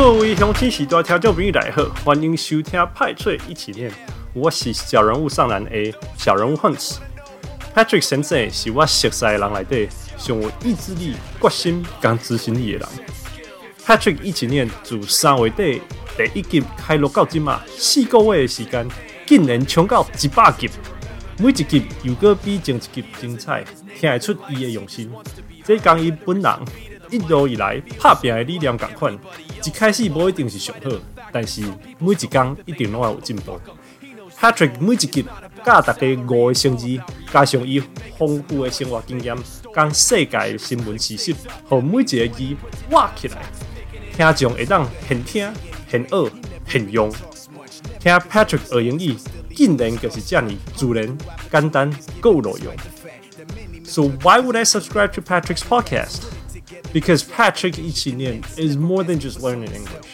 [0.00, 3.90] 各位乡亲时代听众朋友大家好，欢迎收听派翠一起练。
[4.32, 6.98] 我是小人物上篮 A 小人物 Hunt。
[7.74, 12.88] Patrick 先生是我熟悉的人内底上有意志力、决心、跟执行力的人。
[13.84, 15.82] Patrick 一起练自三月底
[16.16, 18.88] 第一集开录到今嘛，四个月的时间，
[19.26, 20.70] 竟然冲到一百集。
[21.38, 23.64] 每一集又搁比前一集精彩，
[23.98, 25.10] 听得出伊的用心。
[25.64, 26.52] 这讲伊本人
[27.10, 29.18] 一路以来拍拼的力量共款，
[29.64, 30.90] 一开始无一定是上好，
[31.32, 31.62] 但是
[31.98, 33.58] 每一工一定拢会有进步。
[34.38, 35.24] Patrick 每一集
[35.64, 36.86] 教大家五个生字，
[37.32, 37.82] 加上伊
[38.16, 39.36] 丰富的生活经验，
[39.74, 41.34] 将世界新闻事实，
[41.68, 42.56] 和每一个字
[42.88, 43.42] 画起来，
[44.16, 45.52] 听众会当现听、
[45.90, 46.30] 现学、
[46.68, 47.10] 现用。
[47.98, 49.16] 听 Patrick 学英语，
[49.54, 51.18] 竟然就是这样自然、
[51.50, 52.74] 简单、够有内容。
[53.84, 56.22] So why would I subscribe to Patrick's podcast?
[56.98, 60.04] Because Patrick Ichinian is more than just learning English.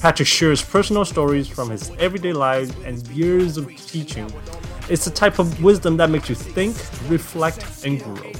[0.00, 4.32] Patrick shares personal stories from his everyday life and years of teaching.
[4.88, 6.76] It's the type of wisdom that makes you think,
[7.10, 8.30] reflect, and grow.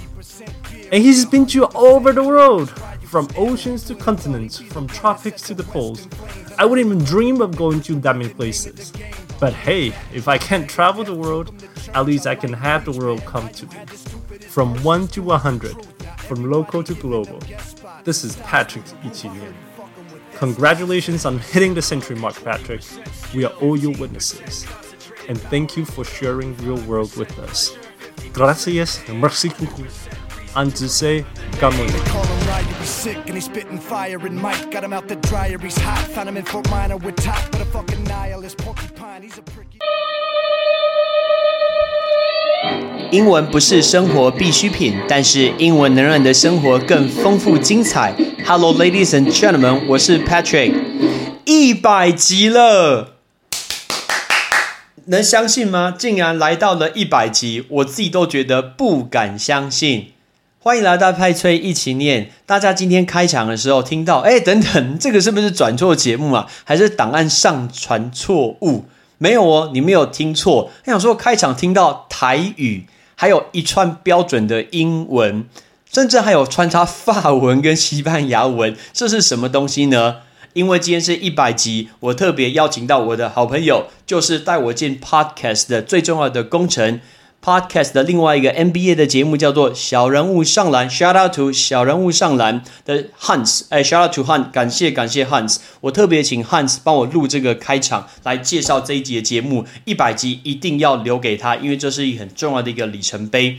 [0.92, 2.70] And he's been to all over the world,
[3.08, 6.06] from oceans to continents, from tropics to the poles.
[6.58, 8.92] I wouldn't even dream of going to that many places.
[9.41, 11.52] But hey, if I can't travel the world,
[11.92, 13.84] at least I can have the world come to me.
[14.47, 16.00] From 1 to 100,
[16.31, 17.41] from local to global.
[18.05, 19.53] This is Patrick Ichinian.
[20.37, 22.83] Congratulations on hitting the century mark, Patrick.
[23.34, 24.64] We are all your witnesses.
[25.28, 27.77] And thank you for sharing your world with us.
[28.33, 29.91] Gracias, merci beaucoup.
[30.55, 31.27] And to say,
[32.78, 34.25] he's sick and he's spitting fire.
[34.25, 36.06] And Mike got him out the dryer, he's hot.
[36.15, 39.22] Found him in Fort Minor with top, but a fucking nihilist porcupine.
[39.22, 39.81] He's a pricky.
[43.12, 48.14] 英文不是生活必需品，但是英文能让你的生活更丰富精彩。
[48.47, 50.72] Hello, ladies and gentlemen，我是 Patrick，
[51.44, 53.15] 一百集了，
[55.06, 55.93] 能相信吗？
[55.98, 60.12] 竟然来到了一百集，我自己都觉得不敢相信。
[60.60, 62.31] 欢迎来到派崔一起念。
[62.47, 66.47] 大家今天开场的时候听到，哎，等等，这个是不是转错节目啊？
[66.62, 68.84] 还是档案上传错误？
[69.19, 70.71] 没有哦，你没有听错。
[70.84, 72.87] 他想说开场听到台语，
[73.20, 75.44] 还有一串标准的英文，
[75.92, 80.20] 甚至还有穿插法文跟西班牙文，这是什么东西呢？
[80.54, 87.03] 因为今天是一百集，我特别邀请到我的好朋友，就是带我进 Podcast 的最重要的工程。
[87.43, 103.59] Podcast 的另外一个 NBA 的节目叫做《小人物上篮》，Shout out to 小人物上篮的 Hans，哎，Shout out to Hans，感谢感谢 Hans，我特别请 Hans 帮我录这个开场，来介绍这一集的节目，一百集一定要留给他，因为这是一很重要的一个里程碑。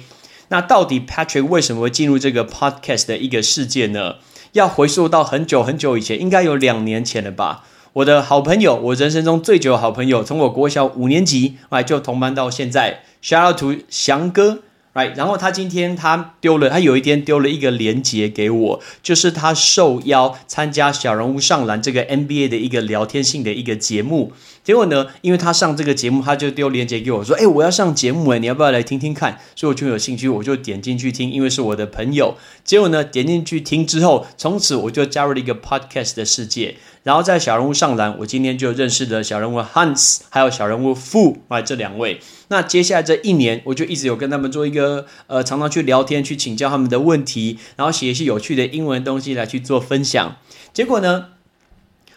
[0.50, 4.18] 那到底 Patrick 为什么会进入这个 Podcast 的一个世界呢？
[4.52, 7.64] 要回溯到很久很久以前，应该有两年前了吧。
[7.94, 13.04] 我的好朋友，我人生中最久的好朋友，从我国小五年级来就同班到现在。
[13.22, 14.60] Shout out to 翔哥
[14.94, 15.14] ，right？
[15.18, 24.32] 然后他今天他丢了，他有一天丢了一个连接给我，就是他受邀参加小人物上篮这个 NBA 的一个聊天性的一个节目。
[24.64, 32.36] 结果呢，因为他上这个节目，他就丢链接给我说：“哎，我要上节目哎，你要不要来听听看？”所以我就有兴趣，我就点进去听，因为是我的朋友。
[32.64, 36.76] 结果呢，点进去听之后，从此我就加入了一个 podcast 的世界。
[37.02, 42.20] 然后在小人物上栏，我今天就认识了小人物 Hans，还有小人物 Fu 啊这两位。
[42.50, 50.36] 那接下来这一年，我就一直有跟他们做一个呃，常常去聊天，去请教他们的问题，然后写一些有趣的英文东西来去做分享。
[50.72, 51.30] 结果呢，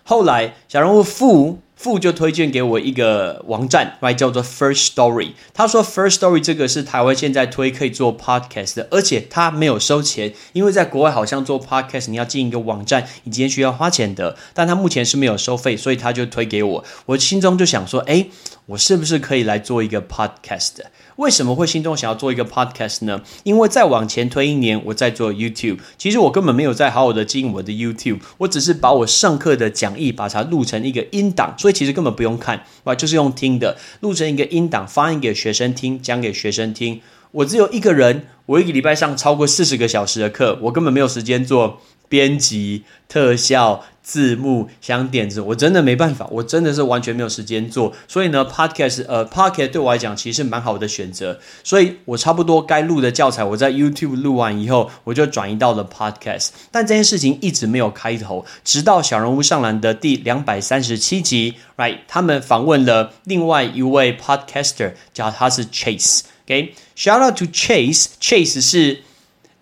[0.03, 1.56] 后来小人物 Fu。
[1.77, 5.33] 富就推荐给我一个网站叫做 First Story。
[5.53, 16.84] 他说 First Story 这个是台湾现在推可以做 podcast 的，而且他没有收钱，因为在国外好像做 podcast 你要进一个网站，你今天需要花钱的，但他目前是没有收费，所以他就推给我。
[17.07, 18.27] 我心中就想说，哎，
[18.67, 20.77] 我是不是可以来做一个 podcast？
[21.17, 23.23] 为什么会心中想要做一个 podcast 呢？
[23.45, 37.01] 因为再往前推一年，我在做 YouTube，其实我根本没有在好好的经营我的 YouTube，我只是把我上课的讲义把它录成一个音档，所以其实根本不用看，啊，就是用听的，录成一个音档发音给学生听，讲给学生听。
[37.31, 43.84] 我只有一个人，我一个礼拜上超过四十个小时的课，我根本没有时间做编辑、特效。
[44.04, 47.91] 字幕想点子，我真的没办法，我真的是完全没有时间做。
[48.06, 51.41] 所以呢，podcast 呃，podcast 对我来讲其实是蛮好的选择。
[51.62, 56.51] 所以我差不多该录的教材，我在 YouTube 录完以后，我就转移到了 podcast。
[56.71, 62.00] 但这件事情一直没有开头，直到小人物上篮的第两百三十七集，right？
[62.07, 66.21] 他们访问了另外一位 podcaster，叫他是 Chase。
[66.45, 68.98] OK，shout out to Chase，Chase 是。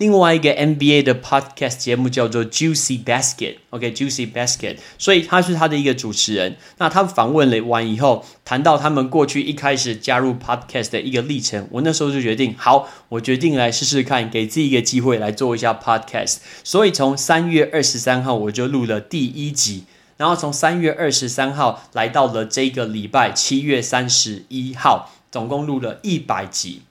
[0.03, 6.57] 另外一个 NBA 的 podcast 节目叫做 Juicy Basket，OK，Juicy Basket，所以他是他的一个主持人。
[6.79, 16.39] 那他访问了完以后，谈到他们过去一开始加入 podcast 的一个历程，我那时候就决定，好，我决定来试试看，给自己一个机会来做一下 podcast。
[16.65, 19.85] 所以从三月二十三号我就录了第一集。
[20.17, 26.83] 然后从三月二十三号来到了这个礼拜七月三十一号，总共录了一百集，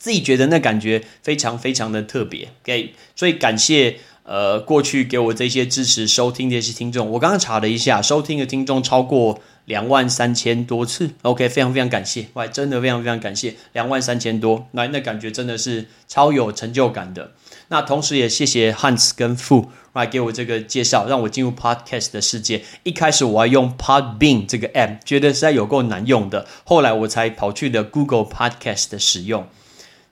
[0.00, 2.48] 自己觉得那感觉非常非常的特别。
[2.62, 7.10] OK，所以感谢呃过去给我这些支持收听的一些听众。
[7.10, 11.10] 我刚刚查了一下，收听的听众超过两万三千多次。
[11.20, 17.32] OK，非常非常感谢，喂，真的非常非常感谢，两万三千多，那那感觉真的是超有成就感的。
[17.68, 22.64] 那同时也谢谢 Hans 跟 Fu 来给我这个介绍，让我进入 Podcast 的世界。
[22.84, 29.46] 一开始我要用 Podbean 这个 App，觉得实在有够难用的，后来我才跑去的 Google Podcast 的使用。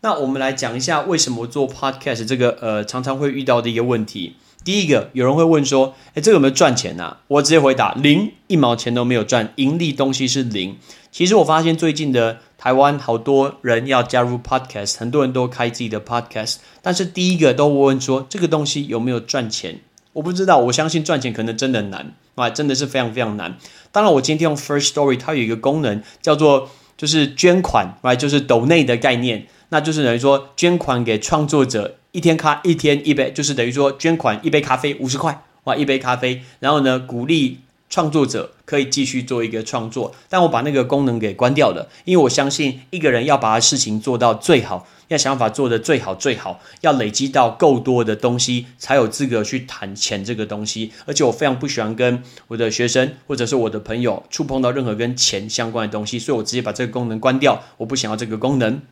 [0.01, 4.37] 那我们来讲一下为什么做 Podcast 这个呃常常会遇到的一个问题。
[4.65, 10.77] 第一个，有人会问说：“哎，这个有没有赚钱呐？”我直接回答：零，一毛钱都没有赚，盈利东西是零。
[11.11, 19.81] 其实我发现最近的台湾好多人要加入 Podcast，很多人都开自己的 Podcast，但是第一个都问说这个东西有没有赚钱？
[20.13, 23.57] 我不知道，我相信赚钱可能真的难啊，真的是非常非常难。
[23.91, 37.59] 当然，我今天用 First Story，它有一个功能叫做就是捐款，来就是抖内的概念，那就是等于说捐款给创作者，一天咖一天一杯，就是等于说捐款一杯咖啡五十块，哇，一杯咖啡，然后呢鼓励。
[37.91, 50.93] 创作者可以继续做一个创作，但我把那个功能给关掉了，因为我相信一个人要把事情做到最好，要想法做得最好最好，要累积到够多的东西，才有资格去谈钱这个东西。
[51.07, 57.63] 而且我非常不喜欢跟我的学生或者是我的朋友触碰到任何跟钱相关的东西，所以我直接把这个功能关掉。
[57.79, 58.83] 我不想要这个功能。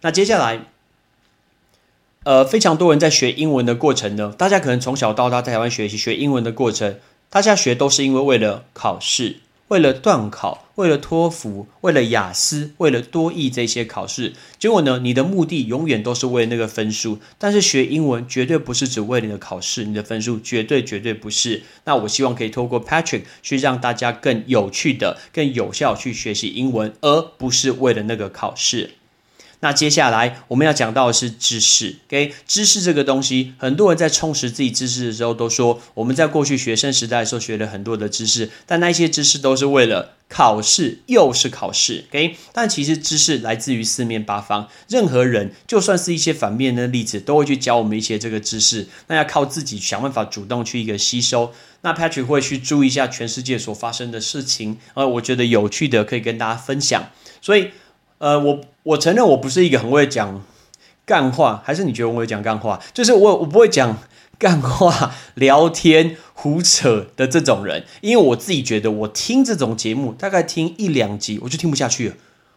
[0.00, 0.66] 那接下来，
[2.24, 6.98] 呃，非常多人在学英文的过程呢，大家可能从小到大在台湾学习学英文的过程。
[7.30, 14.32] 大家学都是因为为了考试，为了段考，为了托福，为了雅思，为了多译这些考试。
[14.58, 17.18] 结果呢，你的目的永远都是为了那个分数。
[17.36, 21.64] 但是学英文绝对不是只为了你的考试，你的分数绝对绝对不是。
[21.84, 28.92] 那我希望可以透过 Patrick 去让大家更有趣的、更有效去学习英文，而不是为了那个考试。
[29.60, 32.32] 那接下来我们要讲到的是知识，OK？
[32.46, 42.36] 知识这个东西，很多人在充实自己知识的时候，都说我们在过去学生时代的时候学了很多的知识，但那些知识都是为了考试，又是考试，OK？
[42.52, 51.52] 但其实知识来自于四面八方，任何人就算是一些反面的例子，都会去教我们一些这个知识，那要靠自己想办法主动去一个吸收。
[51.80, 57.10] 那 Patrick 会去注意一下全世界所发生的事情，呃，我觉得有趣的可以跟大家分享，
[57.42, 57.70] 所以。
[58.18, 60.42] 呃，我我承认我不是一个很会讲
[61.06, 62.80] 干话，还是你觉得我会讲干话？
[62.92, 63.96] 就是我我不会讲
[64.38, 72.14] 干话、聊天、胡扯的这种人，因为我自己觉得我听这种节目，大概听一两集我就听不下去了，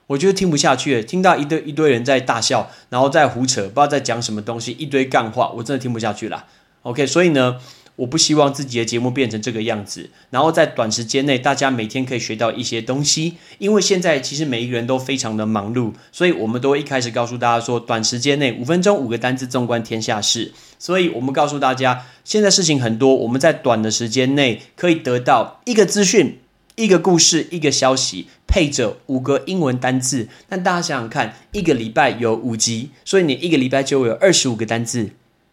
[0.08, 6.46] 我觉得听不下去了，听到一堆一堆人在大笑，然后在胡扯，不知道在讲什么东西，一堆干话，我真的听不下去了。
[6.84, 7.58] OK，所以呢。
[7.98, 13.36] 我不希望自己的节目变成这个样子，然后在短时间内，大家每天可以学到一些东西。
[13.60, 20.52] 因为现在其实每一个人都非常的忙碌，所以我们都一开始告诉大家说，短时间内五分钟五个单字，纵观天下事。
[20.80, 26.40] 所以我们告诉大家，现在事情很多，我们在短的时间内可以得到一个资讯、
[26.76, 30.28] 一个故事、一个消息，配着五个英文单字。
[30.50, 35.12] 但大家想想看，一个礼拜有五集，所以你一个礼拜就有二十五个单字，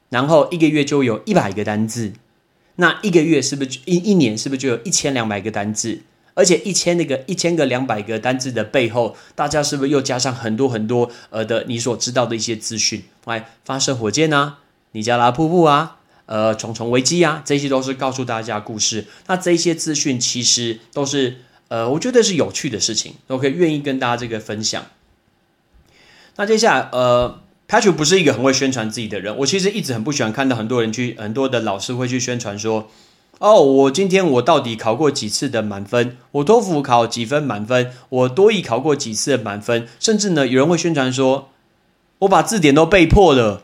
[0.08, 2.14] 然后一个月就有一百个单字。
[2.80, 6.00] 那一个月是不是一一年是不是就有一千两百个单字？
[6.34, 13.02] 而且一千那个一千个两百个单字的背后，大家是不是又加上很多很多呃的你所知道的一些资讯？
[13.24, 14.60] 来，发射火箭啊，
[14.92, 19.06] 尼加拉瀑布啊，呃，重重危机啊，这些都是告诉大家故事。
[19.26, 24.86] 那这些资讯其实都是呃，我觉得是有趣的事情，都可以愿意跟大家这个分享。
[26.36, 27.40] 那接下来呃。
[27.68, 29.36] Patrick 不是一个很会宣传自己的人。
[29.36, 32.88] 我其实一直很不喜欢看到很多人去，很多的老师会去宣传说
[33.40, 36.16] ：“哦，我今天我到底考过几次的满分？
[36.32, 37.92] 我托福考几分满分？
[38.08, 39.86] 我多译考过几次的满分？
[40.00, 41.50] 甚至呢，有人会宣传说：
[42.20, 43.62] 我把字典都背破了，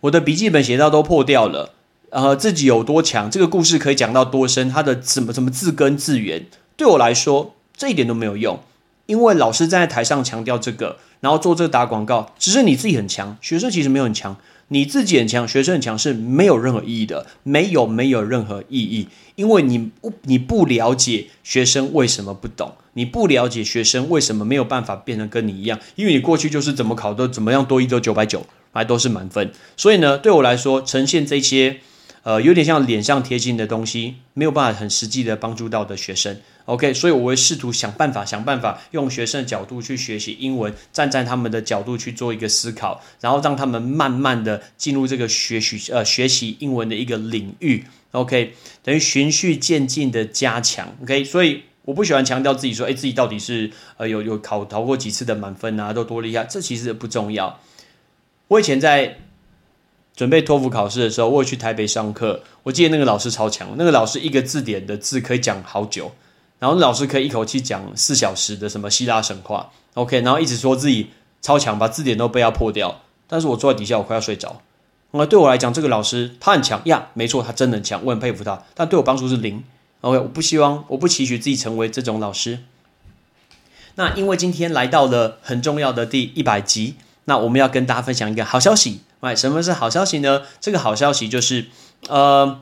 [0.00, 1.74] 我的笔记本写到都破掉了。
[2.08, 3.30] 呃，自己有多强？
[3.30, 4.70] 这个故事可以讲到多深？
[4.70, 6.46] 它的什么什么字根字源？
[6.78, 8.58] 对我来说，这一点都没有用。”
[9.06, 14.36] 因为老师站在台上强调这个，然后做这个打广告，只是你自己很强，学生其实没有很强，
[14.68, 29.52] 你自己很强，学生很强是没有任何意义的，没有没有任何意义，因为你不你不了解学生为什么不懂，你不了解学生为什么没有办法变成跟你一样，因为你过去就是怎么考都怎么样多一都九百九还都是满分。
[29.76, 31.80] 所以呢，对我来说，呈现这些
[32.22, 36.40] 呃有点像脸上贴金的东西，没有办法很实际的帮助到的学生。
[36.66, 47.84] OK，所以我会试图想办法，想办法用学生的角度去学习英文，站在他们的角度去做一个思考，然后让他们慢慢的进入这个学习呃学习英文的一个领域。
[48.12, 50.96] OK，等于循序渐进的加强。
[51.02, 57.60] OK，所以我不喜欢强调自己说，哎，自己到底是呃有有考逃过几次的满分啊，都多厉害，这其实不重要。
[58.48, 59.18] 我以前在
[60.16, 66.12] 准备托福考试的时候，我去台北上课，我记得那个老师超强，那个老师一个字典的字可以讲好久。
[66.58, 71.10] 然后老师可以一口气讲四小时的什么希腊神话，OK，然后一直说自己
[71.42, 73.00] 超强，把字典都背要破掉。
[73.26, 74.62] 但是我坐在底下，我快要睡着。
[75.10, 78.62] 那对我来讲，这个老师他很强呀，没错，他真的很强，我很佩服他。
[78.74, 79.62] 但对我帮助是零
[80.00, 82.60] ，OK，我不希望，我不期许自己成为这种老师。
[83.96, 86.96] 那因为今天来到了很重要的第一百集，
[87.26, 89.00] 那我们要跟大家分享一个好消息。
[89.20, 90.42] 哎，什么是好消息呢？
[90.60, 91.66] 这个好消息就是，
[92.08, 92.60] 呃，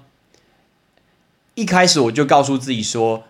[1.54, 3.24] 一开始我就告诉自己说。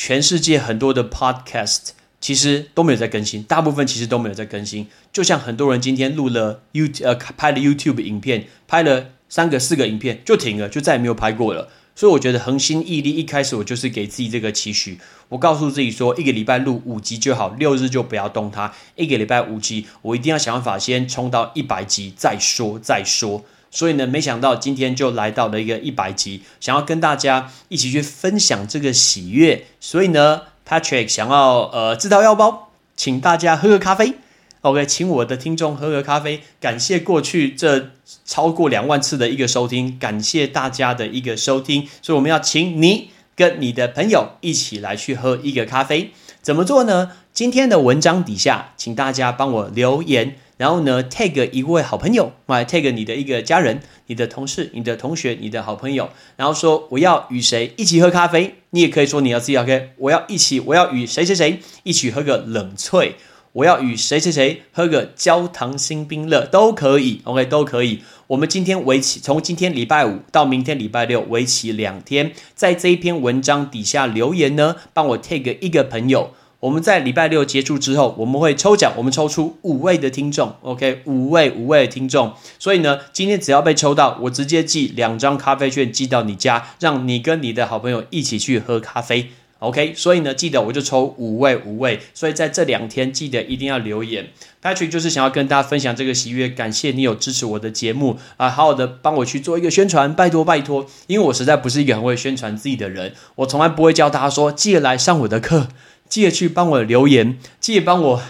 [0.00, 1.88] 全世界很多的 podcast
[2.20, 4.86] 其实都没有在更新，大部分其实都没有在更新。
[5.12, 11.68] 就像很多人今天录了 You 呃拍了 YouTube 影片，拍了三个四个影片就停了，就再也没有拍过了。
[11.96, 15.00] 所以我觉得恒心毅力，一开始我就是给自己这个期许，
[15.30, 18.72] 我告诉自己说，一个礼拜录五集就好，六日就不要动它。
[18.94, 23.44] 一个礼拜五集，我一定要想办法先冲到一百集再说再说。
[23.70, 29.66] 所以呢，没想到今天就来到了一个一百集，想要跟大家一起去分享这个喜悦。
[29.80, 34.14] 所以呢，Patrick 想要呃自掏腰包，请大家喝个咖啡。
[34.62, 37.90] OK，请我的听众喝个咖啡，感谢过去这
[38.24, 41.86] 超过两万次的一个收听，感谢大家的一个收听。
[42.02, 46.10] 所以我们要请你跟你的朋友一起来去喝一个咖啡，
[46.42, 47.12] 怎么做呢？
[47.32, 50.36] 今天的文章底下，请大家帮我留言。
[50.58, 58.56] 然后呢，tag 一位好朋友，来 tag 你的一个家人、你的同事、你的同学、你的好朋友，然后说我要与谁一起喝咖啡。
[58.70, 63.12] 你也可以说你要自己 OK，我要一起，我要与谁谁谁一起喝个冷萃，
[63.52, 68.02] 我要与谁谁谁喝个焦糖新冰乐都可以，OK 都可以。
[68.26, 76.34] 我们今天为期从今天礼拜五到明天礼拜六为期两天，在这一篇文章底下留言呢，帮我 tag 一个朋友。
[76.60, 82.32] 我们在礼拜六结束之后，我们会抽奖，我们抽出五位的听众，OK，五位五位的听众。
[82.58, 89.28] 所以呢，今天只要被抽到，我直接寄两张咖啡券寄到你家，让你跟你的好朋友一起去喝咖啡
[89.60, 89.94] ，OK。
[89.94, 92.00] 所以呢，记得我就抽五位五位。
[92.12, 94.26] 所以在这两天，记得一定要留言。
[94.60, 105.68] Patrick 就是想要跟大家分享这个喜悦，感谢你有支持我的节目啊，好好的帮我去做一个宣传，拜托拜托，因为我实在不是一个很会宣传自己的人，我从来不会教大家说记得来上我的课。
[106.08, 108.22] 记得去帮我留言，记得帮我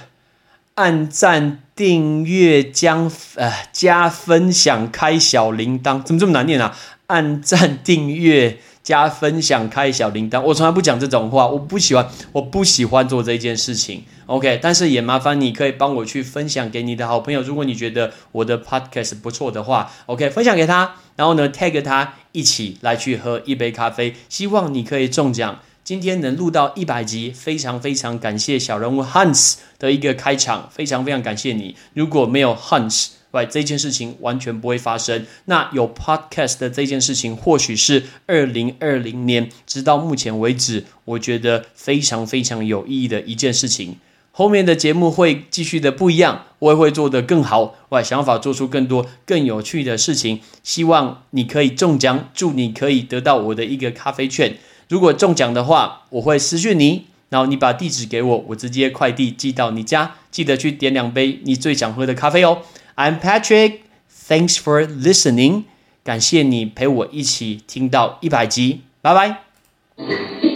[0.75, 6.77] 按赞、订阅、加呃加分享、开小铃铛，怎么这么难念啊？
[7.07, 14.05] 按赞、订阅、加分享、开小铃铛，我从来不讲这种话，我不喜欢，我不喜欢做这件事情。
[14.27, 25.61] OK，但是也麻烦你可以帮我去分享给你的好朋友，如果你觉得我的 Podcast 不错的话，OK，分享给他，然后呢 tag 他一起来去喝一杯咖啡，希望你可以中奖。
[25.89, 31.77] 今天能录到一百集，非常非常感谢小人物 Hans 的一个开场，非常非常感谢你。
[31.95, 35.25] 如果没有 Hans，喂，这件事情完全不会发生。
[35.47, 43.97] 那有 Podcast 的这件事情，或许是二零二零年直到目前为止，我觉得非常非常有意义的一件事情。
[44.31, 50.41] 后面的节目会继续的不一样，我也会做得更好，我想法做出更多更有趣的事情。
[50.63, 54.59] 希望你可以中奖，祝你可以得到我的一个咖啡券。
[54.89, 60.15] 如果中奖的话，我会私讯你，然后你把地址给我，我直接快递寄到你家。
[60.31, 62.63] 记得去点两杯你最想喝的咖啡哦。
[62.97, 65.65] I'm Patrick，Thanks for listening，
[66.03, 70.48] 感谢你陪我一起听到一百集，拜拜。